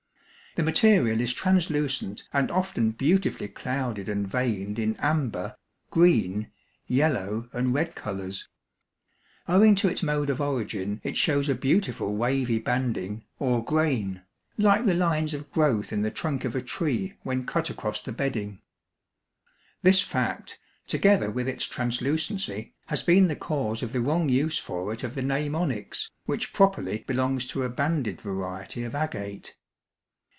[0.55, 5.55] The material is translucent and often beautifully clouded and veined in amber,
[5.91, 6.51] green,
[6.87, 8.49] yellow, and red colors.
[9.47, 14.23] Owing to its mode of origin it shows a beautiful wavy banding, or grain,
[14.57, 18.11] like the lines of growth in the trunk of a tree when cut across the
[18.11, 18.61] bedding.
[19.83, 24.91] This fact, together with its translucency, has been the cause of the wrong use for
[24.91, 29.55] it of the name onyx, which properly belongs to a banded variety of agate.